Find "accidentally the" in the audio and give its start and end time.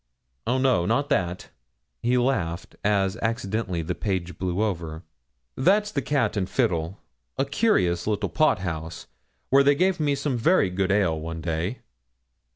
3.17-3.93